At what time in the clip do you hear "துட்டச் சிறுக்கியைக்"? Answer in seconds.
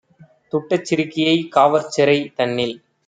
0.53-1.45